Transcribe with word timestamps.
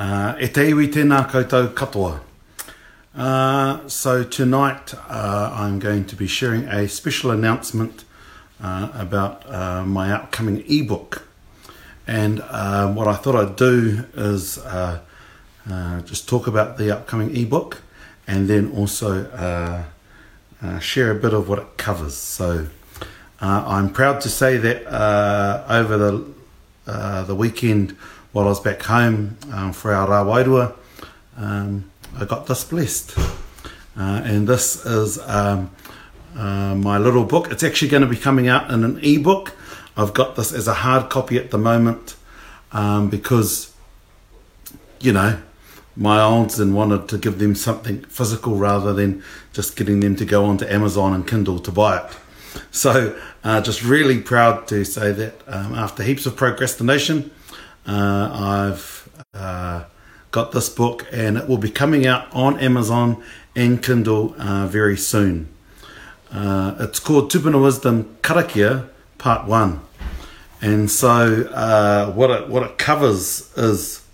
Uh, 0.00 0.32
e 0.40 0.46
te 0.48 0.62
iwi 0.64 0.86
tēnā 0.88 1.18
koutou 1.28 1.66
katoa. 1.76 2.22
Uh, 3.14 3.86
so 3.86 4.24
tonight 4.24 4.94
uh, 5.10 5.52
I'm 5.54 5.78
going 5.78 6.06
to 6.06 6.16
be 6.16 6.26
sharing 6.26 6.64
a 6.68 6.88
special 6.88 7.30
announcement 7.30 8.06
uh, 8.62 8.88
about 8.94 9.44
uh, 9.46 9.84
my 9.84 10.10
upcoming 10.10 10.64
ebook. 10.66 11.28
And 12.06 12.40
uh, 12.40 12.94
what 12.94 13.08
I 13.08 13.14
thought 13.14 13.36
I'd 13.36 13.56
do 13.56 14.06
is 14.14 14.56
uh, 14.56 15.00
uh, 15.70 16.00
just 16.00 16.26
talk 16.26 16.46
about 16.46 16.78
the 16.78 16.96
upcoming 16.96 17.36
ebook 17.36 17.82
and 18.26 18.48
then 18.48 18.72
also 18.74 19.26
uh, 19.32 19.82
uh, 20.62 20.78
share 20.78 21.10
a 21.10 21.14
bit 21.14 21.34
of 21.34 21.46
what 21.46 21.58
it 21.58 21.76
covers. 21.76 22.16
So 22.16 22.68
uh, 23.42 23.64
I'm 23.66 23.90
proud 23.90 24.22
to 24.22 24.30
say 24.30 24.56
that 24.56 24.86
uh, 24.86 25.66
over 25.68 25.98
the, 25.98 26.24
uh, 26.86 27.24
the 27.24 27.34
weekend, 27.34 27.94
while 28.32 28.46
I 28.46 28.48
was 28.48 28.60
back 28.60 28.82
home 28.82 29.36
um, 29.52 29.72
for 29.72 29.92
our 29.92 30.06
Rawairua, 30.06 30.74
um, 31.36 31.90
I 32.16 32.24
got 32.24 32.46
this 32.46 32.64
blessed. 32.64 33.16
Uh, 33.18 34.22
and 34.24 34.46
this 34.48 34.84
is 34.86 35.18
um, 35.18 35.70
uh, 36.36 36.74
my 36.76 36.96
little 36.98 37.24
book. 37.24 37.50
It's 37.50 37.62
actually 37.64 37.88
going 37.88 38.02
to 38.02 38.08
be 38.08 38.16
coming 38.16 38.46
out 38.48 38.70
in 38.70 38.84
an 38.84 38.98
ebook. 39.02 39.56
I've 39.96 40.14
got 40.14 40.36
this 40.36 40.52
as 40.52 40.68
a 40.68 40.74
hard 40.74 41.10
copy 41.10 41.36
at 41.38 41.50
the 41.50 41.58
moment 41.58 42.14
um, 42.72 43.10
because, 43.10 43.74
you 45.00 45.12
know, 45.12 45.38
my 45.96 46.20
aunts 46.20 46.58
and 46.60 46.74
wanted 46.74 47.08
to 47.08 47.18
give 47.18 47.40
them 47.40 47.54
something 47.56 48.02
physical 48.04 48.54
rather 48.54 48.92
than 48.94 49.24
just 49.52 49.74
getting 49.76 50.00
them 50.00 50.14
to 50.16 50.24
go 50.24 50.44
onto 50.44 50.64
Amazon 50.66 51.12
and 51.12 51.26
Kindle 51.26 51.58
to 51.58 51.72
buy 51.72 51.98
it. 51.98 52.16
So, 52.72 53.16
uh, 53.44 53.60
just 53.60 53.84
really 53.84 54.20
proud 54.20 54.66
to 54.68 54.84
say 54.84 55.12
that 55.12 55.40
um, 55.46 55.74
after 55.74 56.02
heaps 56.02 56.26
of 56.26 56.34
procrastination, 56.36 57.30
uh, 57.86 58.72
I've 58.72 59.08
uh, 59.34 59.84
got 60.30 60.52
this 60.52 60.68
book 60.68 61.06
and 61.12 61.36
it 61.38 61.48
will 61.48 61.58
be 61.58 61.70
coming 61.70 62.06
out 62.06 62.26
on 62.34 62.58
Amazon 62.58 63.22
and 63.56 63.82
Kindle 63.82 64.34
uh, 64.38 64.66
very 64.66 64.96
soon. 64.96 65.48
Uh, 66.30 66.76
it's 66.78 67.00
called 67.00 67.30
Tupuna 67.30 67.60
Wisdom 67.62 68.16
Karakia 68.22 68.88
Part 69.18 69.46
1. 69.48 69.80
And 70.62 70.90
so 70.90 71.48
uh, 71.52 72.12
what, 72.12 72.30
it, 72.30 72.48
what 72.48 72.62
it 72.62 72.78
covers 72.78 73.52
is, 73.56 74.04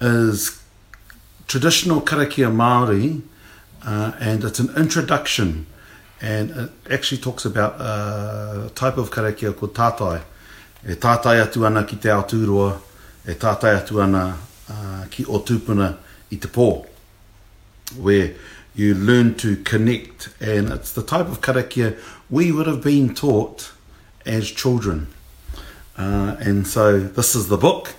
is 0.00 0.62
traditional 1.48 2.00
Karakia 2.00 2.52
Māori 2.52 3.22
uh, 3.84 4.12
and 4.20 4.44
it's 4.44 4.60
an 4.60 4.68
introduction 4.76 5.66
and 6.20 6.50
it 6.50 6.70
actually 6.90 7.20
talks 7.20 7.44
about 7.44 7.80
a 7.80 8.70
type 8.76 8.96
of 8.96 9.10
Karakia 9.10 9.56
called 9.56 9.74
Tātai 9.74 10.22
e 10.84 10.94
tātai 10.96 11.36
atu 11.38 11.64
ana 11.66 11.84
ki 11.86 11.96
te 11.96 12.10
Aotearoa, 12.10 12.72
e 13.28 13.34
tātai 13.38 13.76
atu 13.78 14.00
ana 14.02 14.34
uh, 14.68 15.04
ki 15.10 15.24
o 15.28 15.38
tūpuna 15.46 15.92
i 16.32 16.36
te 16.42 16.48
pō, 16.50 16.86
where 18.00 18.32
you 18.74 18.94
learn 18.94 19.34
to 19.34 19.54
connect, 19.68 20.30
and 20.40 20.70
it's 20.72 20.92
the 20.92 21.02
type 21.02 21.28
of 21.28 21.40
karakia 21.40 21.96
we 22.30 22.50
would 22.50 22.66
have 22.66 22.82
been 22.82 23.14
taught 23.14 23.72
as 24.26 24.50
children. 24.50 25.06
Uh, 25.96 26.34
and 26.40 26.66
so 26.66 26.98
this 26.98 27.34
is 27.36 27.48
the 27.48 27.58
book. 27.58 27.94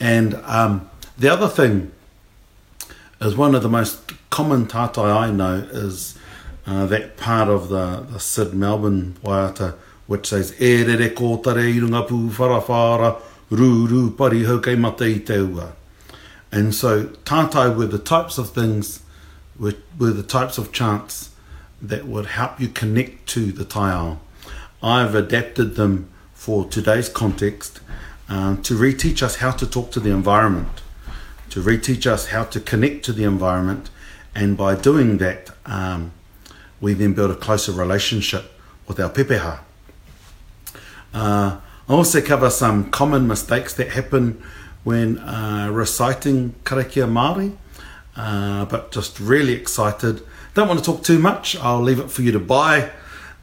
And 0.00 0.34
um, 0.44 0.88
the 1.18 1.28
other 1.28 1.48
thing 1.48 1.90
is 3.20 3.36
one 3.36 3.54
of 3.56 3.62
the 3.62 3.68
most 3.68 4.12
common 4.30 4.66
tātai 4.66 5.14
I 5.14 5.30
know 5.30 5.56
is 5.72 6.16
uh, 6.66 6.86
that 6.86 7.16
part 7.18 7.48
of 7.48 7.68
the, 7.68 8.06
the 8.10 8.20
Sid 8.20 8.54
Melbourne 8.54 9.16
waiata, 9.24 9.74
which 10.06 10.26
says, 10.26 10.54
e 10.60 10.84
re 10.84 10.96
re 10.96 11.10
kōtare 11.10 11.64
i 11.66 11.78
runga 11.80 12.06
pū 12.06 12.28
wharawhāra, 12.30 13.18
rū 13.50 13.86
rū 13.88 14.16
pari 14.16 14.44
hau 14.44 14.58
kei 14.58 14.76
mate 14.76 15.02
i 15.02 15.18
te 15.18 15.36
ua. 15.40 15.72
And 16.52 16.74
so, 16.74 17.04
tātai 17.30 17.76
were 17.76 17.86
the 17.86 17.98
types 17.98 18.36
of 18.38 18.50
things, 18.50 19.00
were, 19.58 19.74
were 19.98 20.10
the 20.12 20.22
types 20.22 20.58
of 20.58 20.72
chants 20.72 21.30
that 21.80 22.06
would 22.06 22.26
help 22.26 22.60
you 22.60 22.68
connect 22.68 23.26
to 23.28 23.50
the 23.50 23.64
tai 23.64 23.92
ao. 23.92 24.18
I've 24.82 25.14
adapted 25.14 25.76
them 25.76 26.10
for 26.34 26.66
today's 26.66 27.08
context 27.08 27.80
um, 28.28 28.62
to 28.62 28.74
reteach 28.74 29.22
us 29.22 29.36
how 29.36 29.52
to 29.52 29.66
talk 29.66 29.90
to 29.92 30.00
the 30.00 30.10
environment, 30.10 30.82
to 31.50 31.62
reteach 31.62 32.06
us 32.06 32.26
how 32.28 32.44
to 32.44 32.60
connect 32.60 33.04
to 33.06 33.12
the 33.12 33.24
environment, 33.24 33.88
and 34.34 34.56
by 34.56 34.74
doing 34.74 35.18
that, 35.18 35.50
um, 35.64 36.12
we 36.80 36.92
then 36.92 37.14
build 37.14 37.30
a 37.30 37.36
closer 37.36 37.72
relationship 37.72 38.52
with 38.86 39.00
our 39.00 39.08
Pepeha. 39.08 39.60
Uh, 41.14 41.58
I 41.88 41.92
also 41.92 42.20
cover 42.20 42.50
some 42.50 42.90
common 42.90 43.28
mistakes 43.28 43.72
that 43.74 43.90
happen 43.90 44.42
when 44.82 45.18
uh, 45.20 45.68
reciting 45.70 46.56
karakia 46.64 47.06
Māori, 47.08 47.56
uh, 48.16 48.64
but 48.64 48.90
just 48.90 49.20
really 49.20 49.52
excited. 49.52 50.22
Don't 50.54 50.66
want 50.66 50.80
to 50.80 50.84
talk 50.84 51.04
too 51.04 51.20
much. 51.20 51.56
I'll 51.56 51.80
leave 51.80 52.00
it 52.00 52.10
for 52.10 52.22
you 52.22 52.32
to 52.32 52.40
buy 52.40 52.90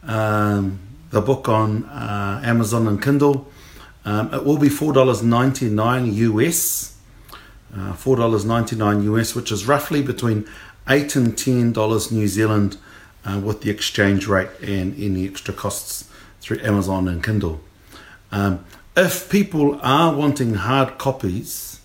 um, 0.04 0.80
the 1.12 1.22
book 1.22 1.48
on 1.48 1.86
uh, 1.86 2.42
Amazon 2.44 2.88
and 2.88 3.02
Kindle. 3.02 3.48
Um, 4.04 4.34
it 4.34 4.44
will 4.44 4.58
be 4.58 4.68
$4.99 4.70 6.14
US, 6.14 6.98
uh, 7.74 7.94
$4.99 7.94 9.04
US, 9.18 9.34
which 9.34 9.50
is 9.52 9.66
roughly 9.66 10.02
between 10.02 10.46
eight 10.90 11.16
and 11.16 11.38
ten 11.38 11.72
dollars 11.72 12.12
New 12.12 12.28
Zealand, 12.28 12.78
uh, 13.24 13.40
with 13.42 13.62
the 13.62 13.70
exchange 13.70 14.28
rate 14.28 14.50
and 14.62 15.00
any 15.02 15.26
extra 15.28 15.54
costs 15.54 16.11
through 16.42 16.60
Amazon 16.62 17.08
and 17.08 17.24
Kindle. 17.24 17.62
Um, 18.32 18.66
if 18.98 19.30
people 19.30 19.80
are 19.82 20.14
wanting 20.14 20.56
hard 20.56 20.98
copies, 20.98 21.80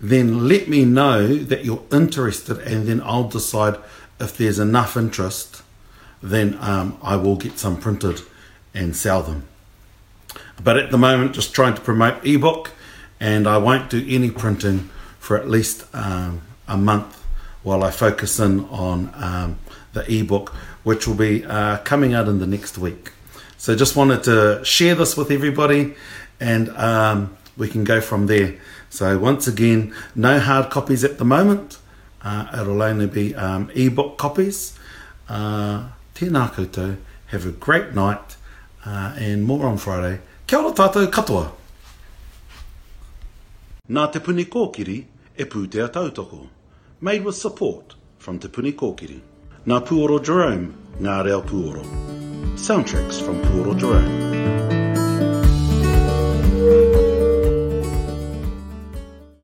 then 0.00 0.48
let 0.48 0.66
me 0.68 0.84
know 0.84 1.36
that 1.36 1.64
you're 1.64 1.84
interested, 1.92 2.58
and 2.58 2.86
then 2.88 3.00
I'll 3.04 3.28
decide 3.28 3.76
if 4.18 4.36
there's 4.36 4.58
enough 4.58 4.96
interest, 4.96 5.62
then 6.22 6.56
um, 6.60 6.98
I 7.02 7.16
will 7.16 7.36
get 7.36 7.58
some 7.58 7.76
printed 7.80 8.20
and 8.74 8.96
sell 8.96 9.22
them. 9.22 9.46
But 10.62 10.76
at 10.78 10.90
the 10.90 10.98
moment, 10.98 11.34
just 11.34 11.54
trying 11.54 11.74
to 11.74 11.80
promote 11.80 12.24
ebook, 12.26 12.70
and 13.20 13.46
I 13.46 13.58
won't 13.58 13.90
do 13.90 14.04
any 14.08 14.30
printing 14.30 14.88
for 15.20 15.36
at 15.36 15.48
least 15.48 15.84
um, 15.92 16.42
a 16.66 16.76
month 16.76 17.22
while 17.62 17.84
I 17.84 17.90
focus 17.92 18.40
in 18.40 18.64
on 18.64 19.12
um, 19.14 19.58
the 19.92 20.10
ebook, 20.12 20.48
which 20.82 21.06
will 21.06 21.14
be 21.14 21.44
uh, 21.44 21.78
coming 21.78 22.12
out 22.14 22.26
in 22.26 22.40
the 22.40 22.46
next 22.46 22.78
week. 22.78 23.12
So 23.62 23.76
just 23.76 23.94
wanted 23.94 24.24
to 24.24 24.60
share 24.64 24.96
this 24.96 25.16
with 25.16 25.30
everybody 25.30 25.94
and 26.40 26.68
um, 26.70 27.36
we 27.56 27.68
can 27.68 27.84
go 27.84 28.00
from 28.00 28.26
there. 28.26 28.56
So 28.90 29.16
once 29.20 29.46
again, 29.46 29.94
no 30.16 30.40
hard 30.40 30.68
copies 30.68 31.04
at 31.04 31.18
the 31.18 31.24
moment. 31.24 31.78
Uh, 32.24 32.48
it'll 32.60 32.82
only 32.82 33.06
be 33.06 33.36
um, 33.36 33.70
ebook 33.72 34.18
copies. 34.18 34.76
Uh, 35.28 35.90
tēnā 36.16 36.50
koutou, 36.50 36.96
have 37.26 37.46
a 37.46 37.52
great 37.52 37.94
night 37.94 38.36
uh, 38.84 39.14
and 39.16 39.44
more 39.44 39.66
on 39.66 39.78
Friday. 39.78 40.18
Kia 40.48 40.58
ora 40.58 40.72
tātou 40.72 41.06
katoa! 41.06 41.52
Nā 43.88 44.10
Te 44.12 44.18
Puni 44.18 44.44
Kōkiri 44.44 45.04
e 45.38 45.44
pūtea 45.44 45.88
tautoko. 45.88 46.48
Made 47.00 47.24
with 47.24 47.36
support 47.36 47.94
from 48.18 48.40
Te 48.40 48.48
Puni 48.48 48.72
Kōkiri. 48.72 49.20
Nā 49.68 49.86
Puoro 49.86 50.18
Jerome, 50.20 50.74
Ngā 50.98 51.24
Reo 51.24 51.42
Puoro. 51.42 51.82
Puoro. 51.84 52.11
Soundtracks 52.54 53.20
from 53.20 53.40
Puro 53.42 53.74
Jerome. 53.74 54.61